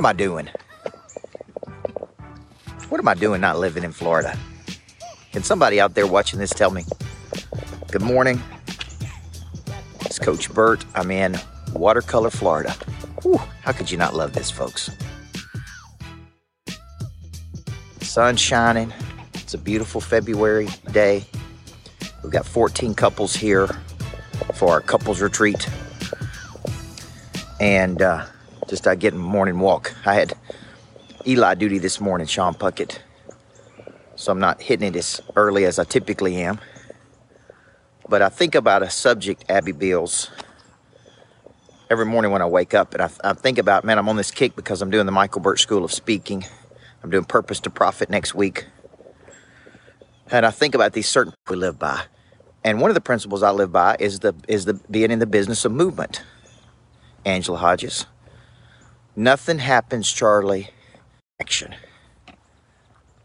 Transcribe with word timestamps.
am 0.00 0.06
I 0.06 0.14
doing? 0.14 0.48
What 2.88 2.98
am 2.98 3.06
I 3.06 3.12
doing 3.12 3.42
not 3.42 3.58
living 3.58 3.84
in 3.84 3.92
Florida? 3.92 4.34
Can 5.30 5.42
somebody 5.42 5.78
out 5.78 5.94
there 5.94 6.06
watching 6.06 6.38
this 6.38 6.48
tell 6.48 6.70
me? 6.70 6.84
Good 7.90 8.00
morning. 8.00 8.42
It's 10.00 10.18
Coach 10.18 10.50
Burt. 10.54 10.82
I'm 10.94 11.10
in 11.10 11.38
Watercolor, 11.74 12.30
Florida. 12.30 12.74
Whew, 13.22 13.36
how 13.60 13.72
could 13.72 13.90
you 13.90 13.98
not 13.98 14.14
love 14.14 14.32
this, 14.32 14.50
folks? 14.50 14.90
Sun 18.00 18.36
shining. 18.36 18.94
It's 19.34 19.52
a 19.52 19.58
beautiful 19.58 20.00
February 20.00 20.68
day. 20.92 21.26
We've 22.22 22.32
got 22.32 22.46
14 22.46 22.94
couples 22.94 23.34
here 23.36 23.66
for 24.54 24.70
our 24.70 24.80
couples 24.80 25.20
retreat. 25.20 25.68
And 27.60 28.00
uh, 28.00 28.24
just 28.70 28.86
out 28.86 29.00
getting 29.00 29.18
morning 29.18 29.58
walk. 29.58 29.92
I 30.06 30.14
had 30.14 30.32
Eli 31.26 31.54
duty 31.54 31.78
this 31.78 32.00
morning, 32.00 32.28
Sean 32.28 32.54
Puckett. 32.54 33.00
So 34.14 34.30
I'm 34.30 34.38
not 34.38 34.62
hitting 34.62 34.86
it 34.86 34.96
as 34.96 35.20
early 35.34 35.64
as 35.64 35.80
I 35.80 35.84
typically 35.84 36.36
am. 36.36 36.60
But 38.08 38.22
I 38.22 38.28
think 38.28 38.54
about 38.54 38.84
a 38.84 38.88
subject, 38.88 39.44
Abby 39.48 39.72
Bills, 39.72 40.30
every 41.90 42.06
morning 42.06 42.30
when 42.30 42.42
I 42.42 42.46
wake 42.46 42.72
up. 42.72 42.94
And 42.94 43.02
I, 43.02 43.10
I 43.24 43.32
think 43.32 43.58
about, 43.58 43.84
man, 43.84 43.98
I'm 43.98 44.08
on 44.08 44.16
this 44.16 44.30
kick 44.30 44.54
because 44.54 44.82
I'm 44.82 44.90
doing 44.90 45.06
the 45.06 45.12
Michael 45.12 45.40
Burt 45.40 45.58
School 45.58 45.84
of 45.84 45.92
Speaking. 45.92 46.44
I'm 47.02 47.10
doing 47.10 47.24
Purpose 47.24 47.58
to 47.60 47.70
Profit 47.70 48.08
next 48.08 48.36
week. 48.36 48.66
And 50.30 50.46
I 50.46 50.52
think 50.52 50.76
about 50.76 50.92
these 50.92 51.08
certain 51.08 51.34
we 51.48 51.56
live 51.56 51.76
by. 51.76 52.02
And 52.62 52.80
one 52.80 52.90
of 52.90 52.94
the 52.94 53.00
principles 53.00 53.42
I 53.42 53.50
live 53.50 53.72
by 53.72 53.96
is 53.98 54.20
the 54.20 54.34
is 54.46 54.66
the 54.66 54.74
being 54.74 55.10
in 55.10 55.18
the 55.18 55.26
business 55.26 55.64
of 55.64 55.72
movement. 55.72 56.22
Angela 57.24 57.58
Hodges. 57.58 58.06
Nothing 59.16 59.58
happens, 59.58 60.10
Charlie. 60.12 60.70
Action. 61.40 61.74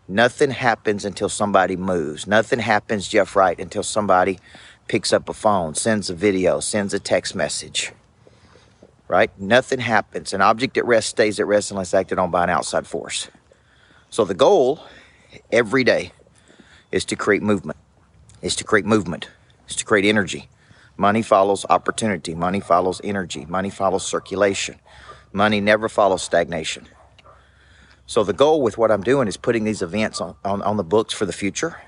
Nothing 0.08 0.52
happens 0.52 1.06
until 1.06 1.30
somebody 1.30 1.76
moves. 1.76 2.26
Nothing 2.28 2.60
happens, 2.60 3.08
Jeff 3.08 3.36
Wright, 3.36 3.60
until 3.60 3.84
somebody 3.84 4.40
picks 4.88 5.14
up 5.14 5.30
a 5.30 5.34
phone, 5.34 5.76
sends 5.76 6.10
a 6.10 6.16
video, 6.16 6.60
sends 6.60 6.94
a 6.94 7.00
text 7.00 7.36
message. 7.36 7.92
Right? 9.08 9.32
Nothing 9.40 9.80
happens. 9.80 10.34
An 10.34 10.42
object 10.42 10.78
at 10.78 10.86
rest 10.86 11.10
stays 11.10 11.40
at 11.40 11.48
rest 11.48 11.72
unless 11.72 11.94
acted 11.94 12.18
on 12.18 12.32
by 12.32 12.44
an 12.44 12.50
outside 12.50 12.88
force. 12.88 13.30
So 14.10 14.26
the 14.26 14.34
goal 14.34 14.84
every 15.52 15.84
day 15.84 16.12
is 16.92 17.06
to 17.06 17.16
create 17.16 17.44
movement, 17.44 17.78
is 18.42 18.56
to 18.56 18.64
create 18.64 18.86
movement, 18.86 19.30
is 19.68 19.76
to 19.76 19.86
create 19.86 20.06
energy. 20.06 20.50
Money 20.98 21.22
follows 21.22 21.66
opportunity. 21.70 22.34
Money 22.34 22.60
follows 22.60 23.02
energy. 23.04 23.46
Money 23.46 23.70
follows 23.70 24.06
circulation. 24.06 24.80
Money 25.36 25.60
never 25.60 25.90
follows 25.90 26.24
stagnation. 26.24 26.88
So 28.08 28.24
the 28.24 28.32
goal 28.32 28.62
with 28.62 28.78
what 28.78 28.90
I'm 28.90 29.04
doing 29.04 29.28
is 29.28 29.36
putting 29.36 29.66
these 29.66 29.82
events 29.82 30.22
on, 30.22 30.36
on, 30.46 30.62
on, 30.62 30.78
the 30.78 30.84
books 30.84 31.14
for 31.14 31.26
the 31.26 31.34
future, 31.34 31.82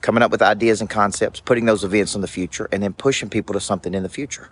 coming 0.00 0.24
up 0.24 0.32
with 0.32 0.42
ideas 0.42 0.80
and 0.80 0.90
concepts, 0.90 1.38
putting 1.38 1.66
those 1.66 1.84
events 1.84 2.16
in 2.16 2.20
the 2.20 2.26
future, 2.26 2.68
and 2.72 2.82
then 2.82 2.94
pushing 2.94 3.28
people 3.30 3.52
to 3.52 3.60
something 3.60 3.94
in 3.94 4.02
the 4.02 4.08
future. 4.08 4.50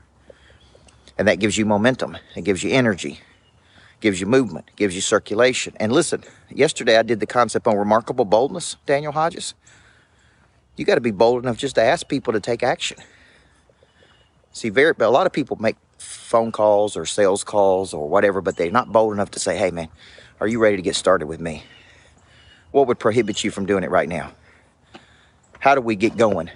And 1.19 1.27
that 1.27 1.41
gives 1.41 1.59
you 1.59 1.67
momentum. 1.67 2.17
It 2.37 2.45
gives 2.45 2.63
you 2.63 2.71
energy 2.71 3.21
gives 4.01 4.21
you 4.21 4.27
movement, 4.27 4.71
gives 4.77 4.95
you 4.95 5.01
circulation. 5.01 5.75
And 5.81 5.91
listen, 5.91 6.23
yesterday 6.51 6.99
I 6.99 7.03
did 7.03 7.19
the 7.19 7.27
concept 7.27 7.67
on 7.67 7.77
remarkable 7.77 8.27
boldness, 8.27 8.77
Daniel 8.85 9.11
Hodges. 9.11 9.55
You 10.77 10.85
got 10.85 10.97
to 10.97 11.01
be 11.01 11.11
bold 11.11 11.43
enough 11.43 11.57
just 11.57 11.77
to 11.77 11.83
ask 11.83 12.07
people 12.07 12.35
to 12.35 12.41
take 12.41 12.63
action. 12.63 12.99
See, 14.53 14.69
very 14.69 14.95
a 14.99 15.09
lot 15.09 15.27
of 15.27 15.33
people 15.33 15.57
make 15.57 15.77
phone 15.99 16.53
calls 16.53 16.97
or 16.97 17.07
sales 17.07 17.45
calls 17.45 17.95
or 17.95 18.09
whatever, 18.09 18.41
but 18.41 18.57
they're 18.57 18.71
not 18.71 18.93
bold 18.93 19.13
enough 19.13 19.31
to 19.33 19.41
say, 19.41 19.57
"Hey, 19.57 19.71
man, 19.71 19.89
are 20.41 20.49
you 20.49 20.59
ready 20.59 20.77
to 20.77 20.83
get 20.83 20.97
started 20.97 21.27
with 21.27 21.41
me?" 21.41 21.65
What 22.73 22.87
would 22.89 22.99
prohibit 22.99 23.45
you 23.45 23.51
from 23.51 23.67
doing 23.67 23.85
it 23.85 23.91
right 23.91 24.09
now? 24.09 24.33
How 25.61 25.75
do 25.75 25.81
we 25.81 25.97
get 25.97 26.17
going? 26.17 26.51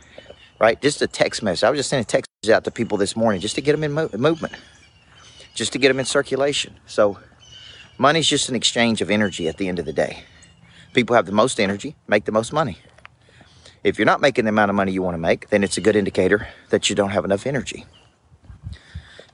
Right? 0.58 0.80
Just 0.80 1.00
a 1.00 1.06
text 1.06 1.42
message. 1.42 1.64
I 1.64 1.70
was 1.70 1.78
just 1.78 1.90
sending 1.90 2.04
text 2.04 2.28
out 2.50 2.64
to 2.64 2.70
people 2.70 2.98
this 2.98 3.16
morning 3.16 3.40
just 3.40 3.54
to 3.54 3.62
get 3.62 3.72
them 3.72 3.84
in 3.84 3.92
mo- 3.92 4.10
movement, 4.16 4.54
just 5.54 5.72
to 5.72 5.78
get 5.78 5.88
them 5.88 5.98
in 5.98 6.04
circulation. 6.04 6.74
So 6.86 7.18
Money's 8.00 8.26
just 8.26 8.48
an 8.48 8.54
exchange 8.54 9.02
of 9.02 9.10
energy 9.10 9.46
at 9.46 9.58
the 9.58 9.68
end 9.68 9.78
of 9.78 9.84
the 9.84 9.92
day. 9.92 10.24
People 10.94 11.14
have 11.16 11.26
the 11.26 11.32
most 11.32 11.60
energy, 11.60 11.96
make 12.08 12.24
the 12.24 12.32
most 12.32 12.50
money. 12.50 12.78
If 13.84 13.98
you're 13.98 14.06
not 14.06 14.22
making 14.22 14.46
the 14.46 14.48
amount 14.48 14.70
of 14.70 14.74
money 14.74 14.92
you 14.92 15.02
want 15.02 15.14
to 15.14 15.18
make, 15.18 15.50
then 15.50 15.62
it's 15.62 15.76
a 15.76 15.82
good 15.82 15.96
indicator 15.96 16.48
that 16.70 16.88
you 16.88 16.96
don't 16.96 17.10
have 17.10 17.26
enough 17.26 17.46
energy. 17.46 17.84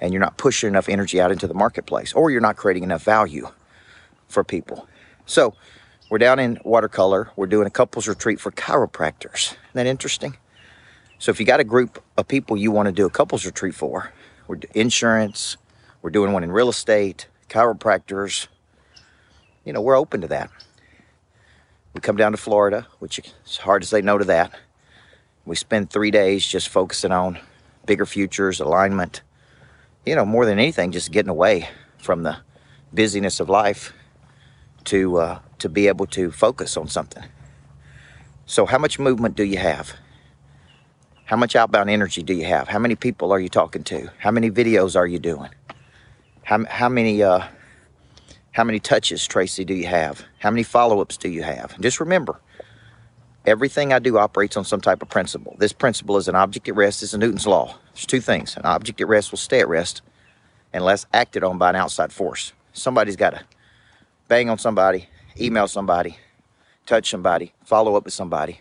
And 0.00 0.12
you're 0.12 0.20
not 0.20 0.36
pushing 0.36 0.68
enough 0.68 0.88
energy 0.88 1.20
out 1.20 1.32
into 1.32 1.46
the 1.46 1.54
marketplace, 1.54 2.12
or 2.12 2.30
you're 2.30 2.40
not 2.40 2.56
creating 2.56 2.84
enough 2.84 3.02
value 3.02 3.48
for 4.28 4.44
people. 4.44 4.88
So, 5.24 5.54
we're 6.08 6.18
down 6.18 6.38
in 6.38 6.58
watercolor. 6.64 7.30
We're 7.34 7.46
doing 7.46 7.66
a 7.66 7.70
couples 7.70 8.06
retreat 8.06 8.38
for 8.38 8.52
chiropractors. 8.52 9.52
Isn't 9.52 9.74
that 9.74 9.86
interesting? 9.86 10.36
So, 11.18 11.30
if 11.30 11.40
you 11.40 11.46
got 11.46 11.60
a 11.60 11.64
group 11.64 12.02
of 12.16 12.28
people 12.28 12.56
you 12.56 12.70
want 12.70 12.86
to 12.86 12.92
do 12.92 13.06
a 13.06 13.10
couples 13.10 13.46
retreat 13.46 13.74
for, 13.74 14.12
we're 14.46 14.58
insurance, 14.74 15.56
we're 16.02 16.10
doing 16.10 16.32
one 16.32 16.44
in 16.44 16.52
real 16.52 16.68
estate, 16.68 17.26
chiropractors, 17.48 18.48
you 19.64 19.72
know, 19.72 19.80
we're 19.80 19.96
open 19.96 20.20
to 20.20 20.28
that. 20.28 20.50
We 21.92 22.00
come 22.00 22.16
down 22.16 22.32
to 22.32 22.38
Florida, 22.38 22.86
which 22.98 23.18
it's 23.18 23.56
hard 23.56 23.82
to 23.82 23.88
say 23.88 24.00
no 24.00 24.18
to 24.18 24.24
that. 24.26 24.52
We 25.44 25.56
spend 25.56 25.90
three 25.90 26.10
days 26.10 26.46
just 26.46 26.68
focusing 26.68 27.10
on 27.10 27.38
bigger 27.86 28.06
futures, 28.06 28.60
alignment, 28.60 29.22
you 30.06 30.14
know, 30.14 30.24
more 30.24 30.46
than 30.46 30.58
anything, 30.58 30.92
just 30.92 31.10
getting 31.10 31.28
away 31.28 31.68
from 31.98 32.22
the 32.22 32.38
busyness 32.94 33.40
of 33.40 33.48
life 33.48 33.92
to 34.84 35.18
uh, 35.18 35.38
to 35.58 35.68
be 35.68 35.88
able 35.88 36.06
to 36.06 36.30
focus 36.30 36.76
on 36.76 36.88
something. 36.88 37.24
So, 38.46 38.64
how 38.64 38.78
much 38.78 38.98
movement 39.00 39.34
do 39.34 39.42
you 39.42 39.58
have? 39.58 39.94
How 41.24 41.36
much 41.36 41.56
outbound 41.56 41.90
energy 41.90 42.22
do 42.22 42.32
you 42.32 42.44
have? 42.44 42.68
How 42.68 42.78
many 42.78 42.94
people 42.94 43.32
are 43.32 43.40
you 43.40 43.48
talking 43.48 43.82
to? 43.84 44.12
How 44.18 44.30
many 44.30 44.48
videos 44.48 44.94
are 44.94 45.08
you 45.08 45.18
doing? 45.18 45.50
How, 46.44 46.64
how 46.66 46.88
many 46.88 47.20
uh, 47.24 47.44
how 48.52 48.62
many 48.62 48.78
touches, 48.78 49.26
Tracy, 49.26 49.64
do 49.64 49.74
you 49.74 49.86
have? 49.88 50.24
How 50.38 50.50
many 50.50 50.62
follow 50.62 51.00
ups 51.00 51.16
do 51.16 51.28
you 51.28 51.42
have? 51.42 51.74
And 51.74 51.82
just 51.82 51.98
remember, 51.98 52.40
everything 53.46 53.92
I 53.92 53.98
do 54.00 54.18
operates 54.18 54.56
on 54.56 54.64
some 54.64 54.80
type 54.80 55.00
of 55.00 55.08
principle. 55.08 55.56
This 55.58 55.72
principle 55.72 56.16
is 56.16 56.28
an 56.28 56.34
object 56.34 56.68
at 56.68 56.74
rest, 56.74 57.02
is 57.02 57.14
a 57.14 57.18
Newton's 57.18 57.46
law. 57.46 57.76
There's 57.94 58.06
two 58.06 58.20
things 58.20 58.56
an 58.56 58.64
object 58.64 59.00
at 59.00 59.08
rest 59.08 59.30
will 59.30 59.38
stay 59.38 59.60
at 59.60 59.68
rest 59.68 60.02
unless 60.74 61.06
acted 61.12 61.44
on 61.44 61.56
by 61.56 61.70
an 61.70 61.76
outside 61.76 62.12
force. 62.12 62.52
Somebody's 62.72 63.16
got 63.16 63.30
to 63.30 63.44
bang 64.28 64.50
on 64.50 64.58
somebody, 64.58 65.08
email 65.40 65.68
somebody, 65.68 66.18
touch 66.84 67.08
somebody, 67.08 67.52
follow 67.64 67.96
up 67.96 68.04
with 68.04 68.14
somebody. 68.14 68.60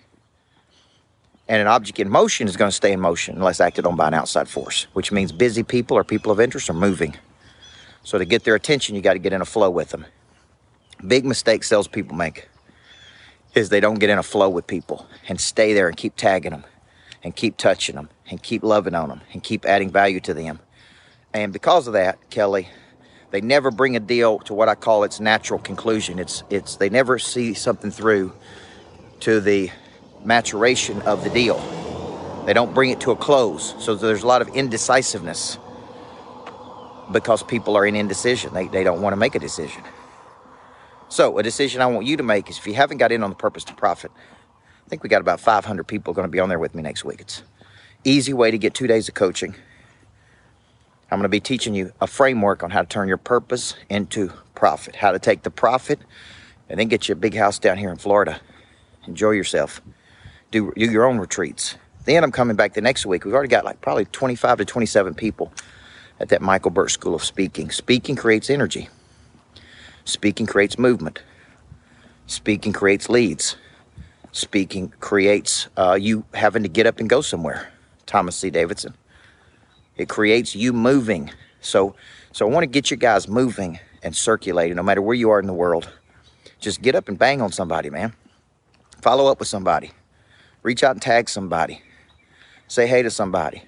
And 1.48 1.62
an 1.62 1.68
object 1.68 2.00
in 2.00 2.10
motion 2.10 2.48
is 2.48 2.58
going 2.58 2.70
to 2.70 2.76
stay 2.76 2.92
in 2.94 3.00
motion 3.00 3.36
unless 3.36 3.60
acted 3.60 3.86
on 3.86 3.96
by 3.96 4.08
an 4.08 4.14
outside 4.14 4.48
force, 4.48 4.88
which 4.94 5.12
means 5.12 5.32
busy 5.32 5.64
people 5.64 5.98
or 5.98 6.04
people 6.04 6.32
of 6.32 6.40
interest 6.40 6.70
are 6.70 6.74
moving. 6.74 7.16
So 8.04 8.18
to 8.18 8.26
get 8.26 8.44
their 8.44 8.56
attention, 8.56 8.96
you 8.96 9.02
got 9.02 9.14
to 9.14 9.20
get 9.20 9.34
in 9.34 9.42
a 9.42 9.46
flow 9.46 9.70
with 9.70 9.90
them. 9.90 10.06
Big 11.06 11.26
mistake 11.26 11.64
salespeople 11.64 12.16
make 12.16 12.48
is 13.56 13.70
they 13.70 13.80
don't 13.80 14.00
get 14.00 14.10
in 14.10 14.20
a 14.20 14.24
flow 14.24 14.50
with 14.50 14.68
people 14.68 15.08
and 15.28 15.40
stay 15.40 15.74
there 15.74 15.88
and 15.88 15.98
keep 15.98 16.16
tagging 16.16 16.52
them 16.52 16.66
and 17.24 17.36
keep 17.36 17.58
touching 17.58 17.96
them 17.96 18.10
and 18.30 18.44
keep 18.44 18.64
loving 18.64 18.94
on 18.94 19.10
them 19.10 19.22
and 19.34 19.44
keep 19.44 19.66
adding 19.66 19.90
value 19.90 20.20
to 20.20 20.34
them. 20.34 20.60
And 21.34 21.52
because 21.54 21.88
of 21.88 21.94
that, 21.94 22.30
Kelly, 22.30 22.70
they 23.32 23.42
never 23.42 23.72
bring 23.72 23.96
a 23.96 24.00
deal 24.00 24.40
to 24.40 24.54
what 24.54 24.70
I 24.70 24.76
call 24.76 25.04
its 25.04 25.20
natural 25.20 25.60
conclusion. 25.60 26.20
It's 26.20 26.44
it's 26.50 26.76
they 26.78 26.90
never 26.90 27.20
see 27.20 27.54
something 27.54 27.92
through 27.92 28.34
to 29.22 29.40
the 29.42 29.72
maturation 30.24 31.02
of 31.02 31.24
the 31.24 31.30
deal. 31.30 31.58
They 32.46 32.54
don't 32.54 32.74
bring 32.74 32.92
it 32.92 33.02
to 33.02 33.12
a 33.12 33.16
close. 33.16 33.76
So 33.84 33.96
there's 33.96 34.24
a 34.24 34.28
lot 34.28 34.42
of 34.42 34.50
indecisiveness 34.50 35.58
because 37.12 37.44
people 37.44 37.76
are 37.76 37.86
in 37.86 37.96
indecision. 37.96 38.54
They, 38.54 38.68
they 38.68 38.84
don't 38.84 39.02
want 39.02 39.14
to 39.14 39.18
make 39.18 39.36
a 39.36 39.40
decision. 39.40 39.84
So, 41.16 41.38
a 41.38 41.44
decision 41.44 41.80
I 41.80 41.86
want 41.86 42.06
you 42.06 42.18
to 42.18 42.24
make 42.24 42.50
is 42.50 42.58
if 42.58 42.68
you 42.68 42.74
haven't 42.74 42.98
got 42.98 43.10
in 43.10 43.24
on 43.24 43.30
the 43.30 43.38
purpose 43.38 43.64
to 43.64 43.74
profit, 43.74 44.12
I 44.86 44.90
think 44.90 45.02
we 45.02 45.08
got 45.08 45.22
about 45.22 45.40
500 45.40 45.88
people 45.88 46.14
going 46.14 46.28
to 46.28 46.30
be 46.30 46.42
on 46.42 46.50
there 46.50 46.60
with 46.60 46.76
me 46.76 46.84
next 46.84 47.06
week. 47.06 47.22
It's 47.22 47.42
easy 48.04 48.34
way 48.34 48.52
to 48.52 48.58
get 48.58 48.74
two 48.74 48.86
days 48.86 49.08
of 49.08 49.16
coaching. 49.16 49.56
I'm 51.10 51.18
going 51.18 51.24
to 51.24 51.30
be 51.30 51.40
teaching 51.40 51.74
you 51.74 51.94
a 52.02 52.06
framework 52.06 52.64
on 52.64 52.70
how 52.70 52.82
to 52.82 52.86
turn 52.86 53.08
your 53.08 53.16
purpose 53.16 53.76
into 53.88 54.34
profit, 54.56 54.98
how 54.98 55.14
to 55.14 55.18
take 55.18 55.44
the 55.44 55.50
profit 55.50 56.00
and 56.68 56.82
then 56.82 56.90
get 56.90 57.08
you 57.08 57.14
a 57.14 57.16
big 57.16 57.34
house 57.34 57.60
down 57.60 57.78
here 57.78 57.92
in 57.92 57.98
Florida. 57.98 58.42
Enjoy 59.08 59.32
yourself. 59.32 59.80
Do, 60.52 60.74
do 60.76 60.92
your 60.92 61.06
own 61.06 61.20
retreats. 61.20 61.78
Then 62.04 62.26
I'm 62.26 62.32
coming 62.34 62.58
back 62.58 62.74
the 62.74 62.82
next 62.82 63.06
week. 63.06 63.24
We've 63.24 63.34
already 63.34 63.48
got 63.48 63.64
like 63.64 63.80
probably 63.80 64.04
25 64.04 64.58
to 64.58 64.66
27 64.66 65.14
people 65.14 65.54
at 66.20 66.28
that 66.28 66.42
Michael 66.42 66.72
Burt 66.72 66.92
School 66.92 67.16
of 67.16 67.24
Speaking. 67.24 67.72
Speaking 67.72 68.18
creates 68.18 68.50
energy. 68.50 68.90
Speaking 70.06 70.46
creates 70.46 70.78
movement. 70.78 71.22
Speaking 72.28 72.74
creates 72.74 73.10
leads. 73.10 73.58
Speaking 74.32 74.94
creates 75.00 75.68
uh, 75.78 75.98
you 76.00 76.26
having 76.34 76.64
to 76.64 76.70
get 76.70 76.86
up 76.86 77.00
and 77.00 77.10
go 77.10 77.22
somewhere. 77.22 77.72
Thomas 78.06 78.36
C. 78.36 78.50
Davidson. 78.50 78.94
It 79.98 80.08
creates 80.08 80.56
you 80.56 80.74
moving. 80.74 81.32
So, 81.62 81.96
so 82.32 82.48
I 82.48 82.52
want 82.52 82.64
to 82.64 82.68
get 82.68 82.92
you 82.92 82.98
guys 82.98 83.28
moving 83.28 83.80
and 84.04 84.16
circulating, 84.16 84.76
no 84.76 84.84
matter 84.84 85.02
where 85.02 85.16
you 85.16 85.32
are 85.32 85.40
in 85.40 85.48
the 85.48 85.54
world. 85.54 85.90
Just 86.60 86.82
get 86.82 86.96
up 86.96 87.10
and 87.10 87.18
bang 87.18 87.42
on 87.42 87.52
somebody, 87.52 87.90
man. 87.90 88.14
Follow 89.02 89.32
up 89.32 89.40
with 89.40 89.48
somebody. 89.48 89.92
Reach 90.62 90.84
out 90.84 90.92
and 90.92 91.02
tag 91.02 91.30
somebody. 91.30 91.82
Say 92.68 92.88
hey 92.88 93.02
to 93.02 93.10
somebody. 93.10 93.64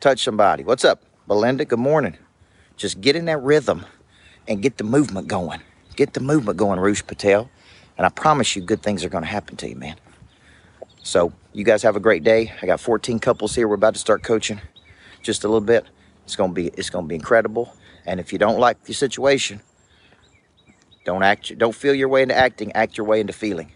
Touch 0.00 0.22
somebody. 0.22 0.64
What's 0.64 0.84
up, 0.84 1.02
Belinda? 1.26 1.64
Good 1.64 1.78
morning. 1.78 2.16
Just 2.76 3.00
get 3.00 3.16
in 3.16 3.26
that 3.26 3.42
rhythm 3.42 3.84
and 4.48 4.62
get 4.62 4.78
the 4.78 4.84
movement 4.84 5.28
going. 5.28 5.60
Get 5.96 6.14
the 6.14 6.20
movement 6.20 6.58
going, 6.58 6.80
Roosh 6.80 7.02
Patel. 7.06 7.50
And 7.96 8.06
I 8.06 8.08
promise 8.08 8.56
you, 8.56 8.62
good 8.62 8.82
things 8.82 9.04
are 9.04 9.08
going 9.08 9.24
to 9.24 9.30
happen 9.30 9.56
to 9.56 9.68
you, 9.68 9.76
man. 9.76 9.96
So, 11.02 11.32
you 11.52 11.64
guys 11.64 11.82
have 11.82 11.96
a 11.96 12.00
great 12.00 12.24
day. 12.24 12.52
I 12.62 12.66
got 12.66 12.80
14 12.80 13.18
couples 13.18 13.54
here. 13.54 13.68
We're 13.68 13.74
about 13.74 13.94
to 13.94 14.00
start 14.00 14.22
coaching 14.22 14.60
just 15.22 15.44
a 15.44 15.48
little 15.48 15.60
bit. 15.60 15.84
It's 16.24 16.36
going 16.36 16.50
to 16.50 16.54
be 16.54 16.68
it's 16.68 16.90
going 16.90 17.04
to 17.04 17.08
be 17.08 17.14
incredible. 17.14 17.74
And 18.06 18.20
if 18.20 18.32
you 18.32 18.38
don't 18.38 18.58
like 18.58 18.84
the 18.84 18.94
situation, 18.94 19.60
don't 21.04 21.22
act 21.22 21.56
don't 21.58 21.74
feel 21.74 21.94
your 21.94 22.08
way 22.08 22.22
into 22.22 22.36
acting, 22.36 22.72
act 22.72 22.96
your 22.96 23.06
way 23.06 23.20
into 23.20 23.32
feeling. 23.32 23.72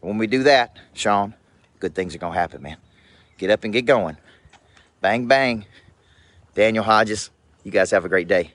When 0.00 0.18
we 0.18 0.26
do 0.26 0.42
that, 0.44 0.78
Sean, 0.92 1.34
good 1.80 1.94
things 1.94 2.14
are 2.14 2.18
going 2.18 2.32
to 2.32 2.38
happen, 2.38 2.62
man. 2.62 2.76
Get 3.38 3.50
up 3.50 3.64
and 3.64 3.72
get 3.72 3.86
going. 3.86 4.16
Bang 5.00 5.26
bang. 5.26 5.66
Daniel 6.54 6.84
Hodges, 6.84 7.30
you 7.62 7.70
guys 7.70 7.90
have 7.90 8.04
a 8.04 8.08
great 8.08 8.28
day. 8.28 8.52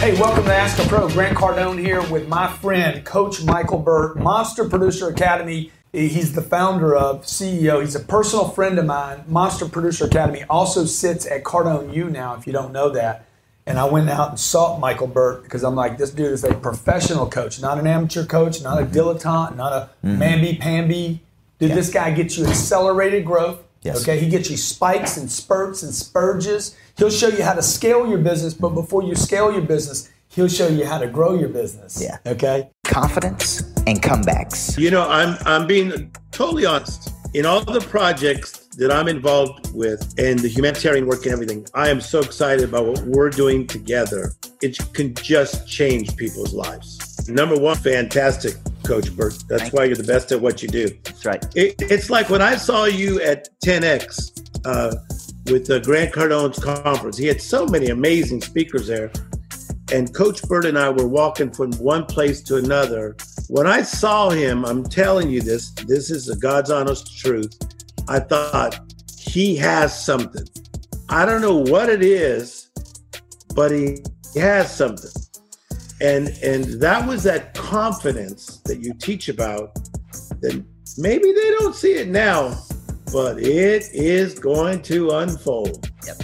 Hey, 0.00 0.18
welcome 0.18 0.44
to 0.44 0.54
Ask 0.54 0.82
a 0.82 0.88
Pro. 0.88 1.10
Grant 1.10 1.36
Cardone 1.36 1.78
here 1.78 2.00
with 2.08 2.26
my 2.26 2.50
friend, 2.50 3.04
Coach 3.04 3.44
Michael 3.44 3.78
Burt, 3.78 4.16
Monster 4.16 4.66
Producer 4.66 5.10
Academy. 5.10 5.70
He's 5.92 6.32
the 6.32 6.40
founder 6.40 6.96
of 6.96 7.26
CEO. 7.26 7.82
He's 7.82 7.94
a 7.94 8.00
personal 8.00 8.48
friend 8.48 8.78
of 8.78 8.86
mine. 8.86 9.24
Monster 9.28 9.68
Producer 9.68 10.06
Academy 10.06 10.42
also 10.48 10.86
sits 10.86 11.26
at 11.26 11.44
Cardone 11.44 11.94
U 11.94 12.08
now, 12.08 12.34
if 12.34 12.46
you 12.46 12.52
don't 12.54 12.72
know 12.72 12.88
that. 12.88 13.26
And 13.66 13.78
I 13.78 13.84
went 13.84 14.08
out 14.08 14.30
and 14.30 14.40
sought 14.40 14.80
Michael 14.80 15.06
Burt 15.06 15.42
because 15.42 15.62
I'm 15.62 15.74
like, 15.74 15.98
this 15.98 16.12
dude 16.12 16.32
is 16.32 16.44
a 16.44 16.54
professional 16.54 17.28
coach, 17.28 17.60
not 17.60 17.78
an 17.78 17.86
amateur 17.86 18.24
coach, 18.24 18.62
not 18.62 18.82
a 18.82 18.86
dilettante, 18.86 19.54
not 19.54 19.74
a 19.74 19.90
mm-hmm. 20.02 20.22
mamby-pamby. 20.22 21.20
Dude, 21.58 21.72
this 21.72 21.92
guy 21.92 22.10
gets 22.12 22.38
you 22.38 22.46
accelerated 22.46 23.26
growth. 23.26 23.62
Yes. 23.82 24.02
Okay, 24.02 24.18
he 24.18 24.28
gets 24.28 24.50
you 24.50 24.56
spikes 24.56 25.16
and 25.16 25.30
spurts 25.30 25.82
and 25.82 25.92
spurges. 25.92 26.76
He'll 26.98 27.10
show 27.10 27.28
you 27.28 27.42
how 27.42 27.54
to 27.54 27.62
scale 27.62 28.06
your 28.06 28.18
business, 28.18 28.52
but 28.52 28.70
before 28.70 29.02
you 29.02 29.14
scale 29.14 29.50
your 29.50 29.62
business, 29.62 30.10
he'll 30.28 30.48
show 30.48 30.68
you 30.68 30.84
how 30.84 30.98
to 30.98 31.06
grow 31.06 31.38
your 31.38 31.48
business. 31.48 32.00
Yeah. 32.00 32.18
Okay. 32.26 32.70
Confidence 32.84 33.62
and 33.86 34.02
comebacks. 34.02 34.78
You 34.78 34.90
know, 34.90 35.08
I'm 35.08 35.36
I'm 35.46 35.66
being 35.66 36.14
totally 36.30 36.66
honest. 36.66 37.12
In 37.32 37.46
all 37.46 37.64
the 37.64 37.80
projects 37.80 38.66
that 38.76 38.90
I'm 38.90 39.06
involved 39.06 39.72
with 39.72 40.14
and 40.18 40.38
the 40.40 40.48
humanitarian 40.48 41.06
work 41.06 41.24
and 41.24 41.32
everything, 41.32 41.64
I 41.74 41.88
am 41.88 42.00
so 42.00 42.18
excited 42.18 42.64
about 42.64 42.86
what 42.86 43.02
we're 43.02 43.30
doing 43.30 43.68
together. 43.68 44.32
It 44.62 44.78
can 44.94 45.14
just 45.14 45.68
change 45.68 46.16
people's 46.16 46.52
lives. 46.52 47.28
Number 47.28 47.56
one, 47.56 47.76
fantastic, 47.76 48.56
Coach 48.90 49.14
Burt. 49.16 49.44
That's 49.46 49.62
Thank 49.62 49.72
why 49.72 49.84
you're 49.84 49.94
the 49.94 50.02
best 50.02 50.32
at 50.32 50.40
what 50.40 50.64
you 50.64 50.68
do. 50.68 50.88
That's 51.04 51.24
right. 51.24 51.44
It, 51.54 51.76
it's 51.78 52.10
like 52.10 52.28
when 52.28 52.42
I 52.42 52.56
saw 52.56 52.86
you 52.86 53.20
at 53.22 53.48
10X 53.64 54.66
uh, 54.66 54.96
with 55.46 55.68
the 55.68 55.78
Grant 55.78 56.12
Cardone's 56.12 56.58
conference. 56.58 57.16
He 57.16 57.28
had 57.28 57.40
so 57.40 57.66
many 57.66 57.90
amazing 57.90 58.40
speakers 58.40 58.88
there. 58.88 59.12
And 59.92 60.12
Coach 60.12 60.42
Burt 60.42 60.64
and 60.64 60.76
I 60.76 60.88
were 60.90 61.06
walking 61.06 61.52
from 61.52 61.70
one 61.74 62.04
place 62.04 62.42
to 62.42 62.56
another. 62.56 63.16
When 63.46 63.68
I 63.68 63.82
saw 63.82 64.30
him, 64.30 64.64
I'm 64.64 64.82
telling 64.82 65.30
you 65.30 65.40
this, 65.40 65.70
this 65.86 66.10
is 66.10 66.26
the 66.26 66.34
God's 66.34 66.72
honest 66.72 67.16
truth. 67.16 67.56
I 68.08 68.18
thought 68.18 68.80
he 69.16 69.54
has 69.54 70.04
something. 70.04 70.48
I 71.08 71.24
don't 71.24 71.42
know 71.42 71.58
what 71.58 71.88
it 71.88 72.02
is, 72.02 72.70
but 73.54 73.70
he 73.70 73.98
has 74.34 74.74
something. 74.74 75.10
And 76.00 76.28
and 76.42 76.64
that 76.80 77.06
was 77.06 77.22
that 77.24 77.54
confidence 77.54 78.58
that 78.64 78.78
you 78.80 78.94
teach 78.94 79.28
about 79.28 79.74
that 80.40 80.64
maybe 80.96 81.32
they 81.32 81.50
don't 81.58 81.74
see 81.74 81.94
it 81.94 82.08
now, 82.08 82.58
but 83.12 83.38
it 83.38 83.84
is 83.92 84.38
going 84.38 84.82
to 84.82 85.10
unfold. 85.10 85.90
Yep. 86.06 86.22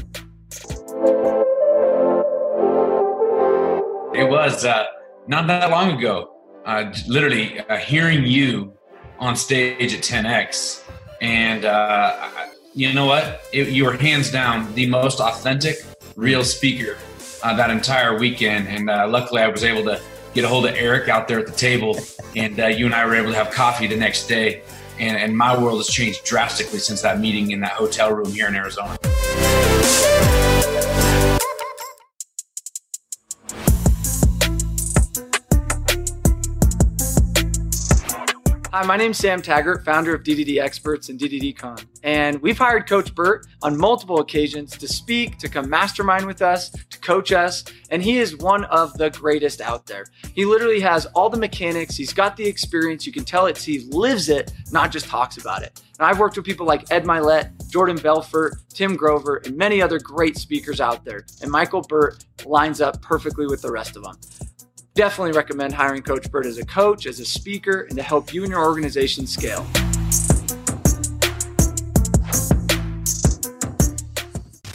It 4.15 4.31
was 4.31 4.65
uh, 4.65 4.87
not 5.27 5.47
that 5.47 5.71
long 5.71 5.99
ago. 5.99 6.33
Uh, 6.65 6.93
literally 7.07 7.61
uh, 7.61 7.77
hearing 7.77 8.25
you 8.25 8.73
on 9.21 9.37
stage 9.37 9.95
at 9.95 10.01
10x 10.03 10.83
and 11.21 11.65
uh, 11.65 12.31
you 12.75 12.93
know 12.93 13.07
what? 13.07 13.43
It, 13.53 13.69
you 13.69 13.85
were 13.85 13.97
hands 13.97 14.31
down 14.31 14.73
the 14.75 14.87
most 14.87 15.21
authentic, 15.21 15.77
real 16.15 16.45
speaker 16.45 16.99
uh, 17.43 17.55
that 17.57 17.71
entire 17.71 18.19
weekend. 18.19 18.69
And 18.69 18.91
uh, 18.91 19.09
luckily, 19.09 19.43
I 19.43 19.49
was 19.49 19.65
able 19.65 19.85
to 19.85 20.01
get 20.35 20.45
a 20.45 20.49
hold 20.49 20.67
of 20.67 20.75
Eric 20.75 21.09
out 21.09 21.29
there 21.29 21.39
at 21.39 21.47
the 21.47 21.53
table, 21.53 21.99
and 22.37 22.59
uh, 22.59 22.67
you 22.67 22.87
and 22.87 22.95
I 22.95 23.05
were 23.07 23.15
able 23.15 23.31
to 23.31 23.37
have 23.37 23.51
coffee 23.51 23.87
the 23.87 23.97
next 23.97 24.27
day. 24.27 24.63
And, 24.99 25.17
and 25.17 25.37
my 25.37 25.57
world 25.57 25.79
has 25.79 25.89
changed 25.89 26.25
drastically 26.25 26.79
since 26.79 27.03
that 27.03 27.21
meeting 27.21 27.51
in 27.51 27.61
that 27.61 27.73
hotel 27.73 28.13
room 28.13 28.33
here 28.33 28.49
in 28.49 28.55
Arizona. 28.55 28.99
Hi, 38.77 38.85
my 38.85 38.99
name's 38.99 39.17
Sam 39.17 39.41
Taggart, 39.41 39.87
founder 39.87 40.15
of 40.15 40.23
D2D 40.23 40.61
Experts 40.61 41.09
and 41.09 41.19
D2DCon. 41.19 41.87
And 42.03 42.39
we've 42.43 42.59
hired 42.59 42.87
Coach 42.87 43.15
Burt 43.15 43.47
on 43.63 43.75
multiple 43.75 44.21
occasions 44.21 44.77
to 44.77 44.87
speak, 44.87 45.39
to 45.39 45.49
come 45.49 45.71
mastermind 45.71 46.27
with 46.27 46.43
us, 46.43 46.69
to 46.91 46.99
coach 46.99 47.33
us. 47.33 47.65
And 47.91 48.03
he 48.03 48.19
is 48.19 48.37
one 48.37 48.65
of 48.65 48.93
the 48.99 49.09
greatest 49.09 49.63
out 49.63 49.87
there. 49.87 50.05
He 50.35 50.45
literally 50.45 50.81
has 50.81 51.07
all 51.15 51.31
the 51.31 51.39
mechanics, 51.39 51.97
he's 51.97 52.13
got 52.13 52.37
the 52.37 52.45
experience. 52.45 53.07
You 53.07 53.15
can 53.15 53.25
tell 53.25 53.47
it, 53.47 53.57
he 53.57 53.79
lives 53.89 54.29
it, 54.29 54.53
not 54.71 54.93
just 54.93 55.07
talks 55.07 55.39
about 55.39 55.63
it. 55.63 55.81
And 55.99 56.07
I've 56.07 56.19
worked 56.19 56.37
with 56.37 56.45
people 56.45 56.67
like 56.67 56.93
Ed 56.93 57.05
Mylett, 57.05 57.71
Jordan 57.71 57.97
Belfort, 57.97 58.57
Tim 58.75 58.95
Grover, 58.95 59.37
and 59.47 59.57
many 59.57 59.81
other 59.81 59.99
great 59.99 60.37
speakers 60.37 60.83
out 60.83 61.03
there. 61.03 61.25
And 61.41 61.51
Michael 61.51 61.81
Burt 61.81 62.27
lines 62.45 62.83
up 62.83 63.01
perfectly 63.01 63.47
with 63.47 63.63
the 63.63 63.73
rest 63.73 63.97
of 63.97 64.03
them 64.03 64.19
definitely 64.97 65.33
recommend 65.33 65.75
hiring 65.75 66.03
Coach 66.03 66.31
Burt 66.31 66.47
as 66.47 66.59
a 66.59 66.65
coach, 66.65 67.07
as 67.07 67.21
a 67.21 67.25
speaker, 67.25 67.83
and 67.83 67.97
to 67.97 68.03
help 68.03 68.35
you 68.35 68.43
and 68.43 68.51
your 68.51 68.65
organization 68.65 69.27
scale. 69.27 69.65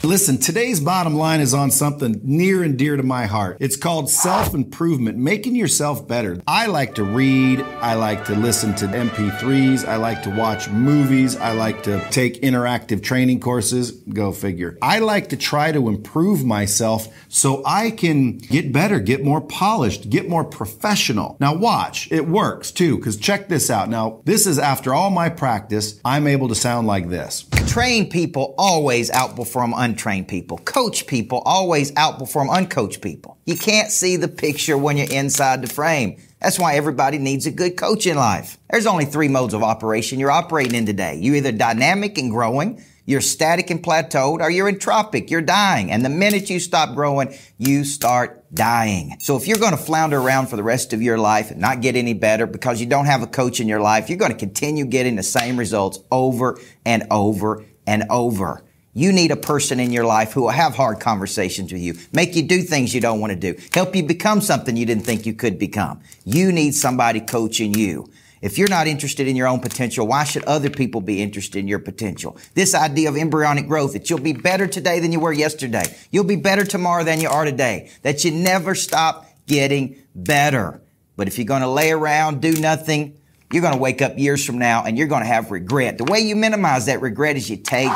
Listen, 0.04 0.40
today's 0.40 0.80
bottom 0.80 1.14
line 1.14 1.42
is 1.42 1.54
on 1.54 1.70
something 1.70 2.20
near 2.24 2.64
and 2.64 2.76
dear 2.76 2.98
to 2.98 3.04
my 3.04 3.28
heart. 3.28 3.58
It's 3.60 3.76
called 3.76 4.10
self 4.10 4.56
improvement, 4.56 5.20
making 5.20 5.56
yourself 5.56 6.08
better. 6.08 6.42
I 6.48 6.66
like 6.66 6.96
to 6.96 7.04
read, 7.04 7.62
I 7.62 7.94
like 7.94 8.26
to 8.26 8.36
listen 8.36 8.74
to 8.78 8.88
MP3s, 8.88 9.88
I 9.88 9.98
like 9.98 10.24
to 10.24 10.32
watch 10.32 10.70
movies, 10.70 11.36
I 11.36 11.52
like 11.52 11.84
to 11.84 12.04
take 12.10 12.42
interactive 12.42 13.04
training 13.04 13.42
courses. 13.42 13.92
Go 13.92 14.32
figure. 14.32 14.76
I 14.82 15.00
like 15.00 15.30
to 15.30 15.38
try 15.38 15.72
to 15.72 15.88
improve 15.88 16.44
myself 16.44 17.08
so 17.30 17.62
I 17.64 17.92
can 17.92 18.40
get 18.40 18.74
better, 18.74 19.00
get 19.00 19.24
more 19.24 19.42
polished, 19.42 20.10
get 20.10 20.28
more 20.28 20.44
professional. 20.44 21.38
Now, 21.40 21.54
watch, 21.54 22.12
it 22.12 22.28
works 22.28 22.72
too, 22.72 22.98
because 22.98 23.18
check 23.18 23.50
this 23.50 23.70
out. 23.70 23.88
Now, 23.88 24.22
this 24.26 24.48
is 24.48 24.58
after 24.58 24.96
all 24.96 25.12
my 25.12 25.30
practice, 25.30 26.02
I'm 26.04 26.26
able 26.26 26.48
to 26.48 26.56
sound 26.56 26.88
like 26.88 27.08
this. 27.08 27.46
Train 27.72 28.10
people 28.10 28.54
always 28.58 29.10
outperform 29.12 29.72
untrained 29.74 30.28
people. 30.28 30.58
Coach 30.58 31.08
people 31.08 31.42
always 31.46 31.94
outperform 31.94 32.54
uncoached 32.54 33.02
people. 33.02 33.38
You 33.46 33.56
can't 33.56 33.90
see 33.90 34.18
the 34.18 34.28
picture 34.28 34.78
when 34.78 34.98
you're 34.98 35.10
inside 35.10 35.62
the 35.62 35.70
frame. 35.70 36.18
That's 36.42 36.60
why 36.60 36.76
everybody 36.76 37.18
needs 37.18 37.46
a 37.46 37.52
good 37.52 37.78
coach 37.78 38.06
in 38.06 38.18
life. 38.18 38.58
There's 38.70 38.86
only 38.86 39.06
three 39.06 39.30
modes 39.30 39.54
of 39.54 39.64
operation 39.64 40.20
you're 40.20 40.32
operating 40.32 40.76
in 40.76 40.86
today. 40.86 41.16
You're 41.16 41.38
either 41.38 41.54
dynamic 41.54 42.18
and 42.18 42.30
growing, 42.30 42.84
you're 43.06 43.22
static 43.22 43.70
and 43.70 43.84
plateaued, 43.84 44.42
or 44.42 44.50
you're 44.50 44.72
entropic, 44.72 45.30
you're 45.30 45.42
dying. 45.42 45.92
And 45.92 46.06
the 46.06 46.10
minute 46.10 46.50
you 46.50 46.60
stop 46.60 46.96
growing, 46.96 47.36
you 47.58 47.84
start 47.84 48.44
dying. 48.54 49.18
So 49.20 49.38
if 49.38 49.48
you're 49.48 49.58
going 49.58 49.72
to 49.72 49.78
flounder 49.78 50.20
around 50.20 50.48
for 50.48 50.56
the 50.56 50.64
rest 50.64 50.94
of 50.94 51.02
your 51.02 51.18
life 51.18 51.52
and 51.52 51.60
not 51.60 51.82
get 51.82 51.96
any 51.96 52.14
better 52.14 52.46
because 52.46 52.80
you 52.80 52.88
don't 52.88 53.06
have 53.06 53.24
a 53.24 53.28
coach 53.28 53.60
in 53.60 53.68
your 53.68 53.82
life, 53.82 54.10
you're 54.10 54.20
going 54.20 54.32
to 54.32 54.38
continue 54.38 54.86
getting 54.86 55.16
the 55.16 55.24
same 55.24 55.58
results 55.58 56.00
over 56.12 56.60
and 56.86 57.04
over 57.10 57.66
and 57.88 58.04
over. 58.10 58.64
You 58.94 59.14
need 59.14 59.32
a 59.32 59.38
person 59.38 59.80
in 59.80 59.92
your 59.92 60.04
life 60.04 60.34
who 60.34 60.42
will 60.42 60.50
have 60.50 60.76
hard 60.76 61.00
conversations 61.00 61.72
with 61.72 61.82
you, 61.82 61.96
make 62.12 62.36
you 62.36 62.44
do 62.44 62.62
things 62.62 62.94
you 62.94 63.00
don't 63.00 63.22
want 63.22 63.32
to 63.32 63.40
do, 63.40 63.60
help 63.74 63.96
you 63.96 64.04
become 64.04 64.42
something 64.42 64.76
you 64.76 64.86
didn't 64.86 65.06
think 65.06 65.26
you 65.26 65.34
could 65.34 65.58
become. 65.58 66.02
You 66.26 66.52
need 66.52 66.76
somebody 66.76 67.22
coaching 67.22 67.74
you. 67.74 68.10
If 68.42 68.58
you're 68.58 68.70
not 68.70 68.88
interested 68.88 69.28
in 69.28 69.36
your 69.36 69.48
own 69.48 69.60
potential, 69.60 70.08
why 70.08 70.24
should 70.24 70.44
other 70.46 70.70
people 70.70 71.00
be 71.00 71.22
interested 71.22 71.60
in 71.60 71.68
your 71.68 71.80
potential? 71.80 72.38
This 72.56 72.74
idea 72.74 73.08
of 73.10 73.16
embryonic 73.16 73.68
growth, 73.68 73.94
that 73.94 74.10
you'll 74.10 74.20
be 74.20 74.34
better 74.34 74.66
today 74.66 75.00
than 75.00 75.12
you 75.12 75.20
were 75.20 75.32
yesterday. 75.32 75.84
You'll 76.10 76.24
be 76.24 76.38
better 76.38 76.66
tomorrow 76.66 77.04
than 77.04 77.22
you 77.22 77.30
are 77.30 77.46
today. 77.46 77.92
That 78.02 78.26
you 78.26 78.32
never 78.32 78.74
stop 78.74 79.28
getting 79.46 79.98
better. 80.16 80.82
But 81.16 81.28
if 81.28 81.38
you're 81.38 81.46
going 81.46 81.62
to 81.62 81.70
lay 81.70 81.92
around, 81.92 82.42
do 82.42 82.54
nothing, 82.54 83.18
you're 83.52 83.62
going 83.62 83.76
to 83.76 83.80
wake 83.80 84.02
up 84.02 84.18
years 84.18 84.44
from 84.44 84.58
now 84.58 84.84
and 84.86 84.98
you're 84.98 85.08
going 85.08 85.22
to 85.22 85.28
have 85.28 85.52
regret. 85.52 85.98
The 85.98 86.06
way 86.06 86.22
you 86.22 86.36
minimize 86.36 86.88
that 86.88 87.02
regret 87.02 87.36
is 87.36 87.50
you 87.50 87.58
take 87.58 87.92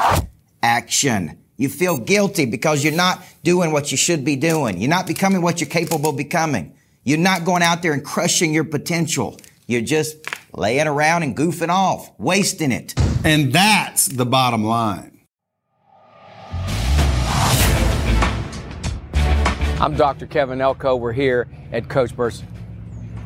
action. 0.61 1.39
You 1.57 1.69
feel 1.69 1.97
guilty 1.97 2.45
because 2.45 2.83
you're 2.83 2.93
not 2.93 3.23
doing 3.43 3.71
what 3.71 3.89
you 3.89 3.97
should 3.97 4.25
be 4.25 4.35
doing. 4.35 4.79
You're 4.79 4.89
not 4.89 5.07
becoming 5.07 5.41
what 5.41 5.61
you're 5.61 5.69
capable 5.69 6.11
of 6.11 6.17
becoming. 6.17 6.75
You're 7.03 7.17
not 7.17 7.45
going 7.45 7.63
out 7.63 7.81
there 7.81 7.93
and 7.93 8.03
crushing 8.03 8.53
your 8.53 8.65
potential. 8.65 9.39
You're 9.67 9.81
just 9.81 10.24
laying 10.57 10.87
around 10.87 11.23
and 11.23 11.35
goofing 11.35 11.69
off, 11.69 12.11
wasting 12.17 12.71
it. 12.71 12.93
And 13.23 13.51
that's 13.51 14.07
the 14.07 14.25
bottom 14.25 14.63
line. 14.63 15.11
I'm 19.79 19.95
Dr. 19.95 20.25
Kevin 20.25 20.61
Elko. 20.61 20.95
We're 20.95 21.11
here 21.11 21.47
at 21.71 21.89
Coach 21.89 22.15
Burt's 22.15 22.43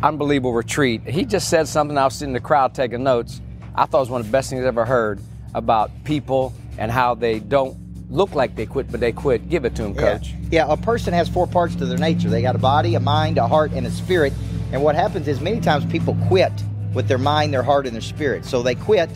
unbelievable 0.02 0.54
retreat. 0.54 1.04
He 1.04 1.24
just 1.24 1.50
said 1.50 1.68
something. 1.68 1.98
I 1.98 2.06
was 2.06 2.16
sitting 2.16 2.30
in 2.30 2.34
the 2.34 2.40
crowd 2.40 2.74
taking 2.74 3.04
notes. 3.04 3.40
I 3.76 3.86
thought 3.86 4.00
it 4.00 4.02
was 4.02 4.10
one 4.10 4.22
of 4.22 4.28
the 4.28 4.32
best 4.32 4.50
things 4.50 4.62
I've 4.62 4.68
ever 4.68 4.86
heard 4.86 5.22
about 5.54 5.92
people 6.04 6.54
and 6.78 6.92
how 6.92 7.14
they 7.16 7.40
don't 7.40 7.78
look 8.10 8.34
like 8.34 8.56
they 8.56 8.66
quit, 8.66 8.92
but 8.92 9.00
they 9.00 9.12
quit. 9.12 9.48
Give 9.48 9.64
it 9.66 9.76
to 9.76 9.84
them, 9.84 9.94
Coach. 9.94 10.30
Yeah. 10.50 10.66
yeah, 10.66 10.74
a 10.74 10.78
person 10.78 11.14
has 11.14 11.30
four 11.30 11.46
parts 11.46 11.76
to 11.76 11.86
their 11.86 11.98
nature. 11.98 12.30
They 12.30 12.42
got 12.42 12.56
a 12.56 12.60
body, 12.60 12.96
a 12.96 13.00
mind, 13.00 13.38
a 13.38 13.48
heart, 13.48 13.72
and 13.72 13.86
a 13.86 13.92
spirit. 13.92 14.34
And 14.72 14.84
what 14.84 14.96
happens 14.96 15.28
is 15.28 15.40
many 15.40 15.60
times 15.60 15.86
people 15.86 16.18
quit 16.28 16.52
with 16.94 17.08
their 17.08 17.18
mind, 17.18 17.54
their 17.54 17.64
heart, 17.64 17.86
and 17.86 17.96
their 17.96 18.02
spirit. 18.02 18.46
So 18.46 18.62
they 18.62 18.76
quit, 18.76 19.10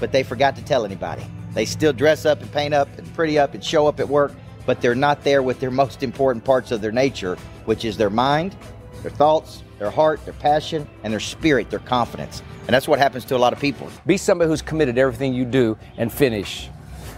but 0.00 0.12
they 0.12 0.22
forgot 0.22 0.56
to 0.56 0.64
tell 0.64 0.84
anybody. 0.84 1.24
They 1.52 1.64
still 1.64 1.92
dress 1.92 2.26
up 2.26 2.40
and 2.40 2.52
paint 2.52 2.74
up 2.74 2.88
and 2.98 3.14
pretty 3.14 3.38
up 3.38 3.54
and 3.54 3.64
show 3.64 3.86
up 3.86 4.00
at 4.00 4.08
work, 4.08 4.32
but 4.66 4.80
they're 4.80 4.94
not 4.94 5.22
there 5.22 5.42
with 5.42 5.60
their 5.60 5.70
most 5.70 6.02
important 6.02 6.44
parts 6.44 6.70
of 6.72 6.80
their 6.80 6.92
nature, 6.92 7.36
which 7.64 7.84
is 7.84 7.96
their 7.96 8.10
mind, 8.10 8.56
their 9.02 9.10
thoughts, 9.10 9.62
their 9.78 9.90
heart, 9.90 10.24
their 10.24 10.34
passion, 10.34 10.88
and 11.02 11.12
their 11.12 11.20
spirit, 11.20 11.70
their 11.70 11.78
confidence. 11.78 12.42
And 12.66 12.74
that's 12.74 12.88
what 12.88 12.98
happens 12.98 13.24
to 13.26 13.36
a 13.36 13.38
lot 13.38 13.52
of 13.52 13.60
people. 13.60 13.88
Be 14.06 14.16
somebody 14.16 14.48
who's 14.48 14.62
committed 14.62 14.98
everything 14.98 15.34
you 15.34 15.44
do 15.44 15.76
and 15.96 16.12
finish. 16.12 16.70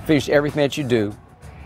Finish 0.04 0.28
everything 0.28 0.62
that 0.62 0.76
you 0.76 0.84
do. 0.84 1.16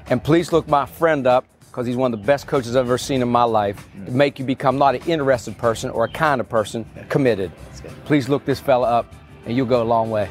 And 0.06 0.22
please 0.22 0.52
look 0.52 0.68
my 0.68 0.86
friend 0.86 1.26
up 1.26 1.46
because 1.70 1.86
he's 1.86 1.96
one 1.96 2.12
of 2.12 2.20
the 2.20 2.26
best 2.26 2.48
coaches 2.48 2.74
I've 2.74 2.86
ever 2.86 2.98
seen 2.98 3.22
in 3.22 3.28
my 3.28 3.44
life 3.44 3.88
to 4.04 4.10
make 4.10 4.40
you 4.40 4.44
become 4.44 4.76
not 4.76 4.96
an 4.96 5.02
interested 5.02 5.56
person 5.56 5.90
or 5.90 6.04
a 6.04 6.08
kind 6.08 6.40
of 6.40 6.48
person, 6.48 6.84
committed. 7.08 7.52
Please 8.04 8.28
look 8.28 8.44
this 8.44 8.58
fella 8.58 8.88
up 8.88 9.14
and 9.46 9.56
you'll 9.56 9.66
go 9.66 9.80
a 9.80 9.84
long 9.84 10.10
way. 10.10 10.28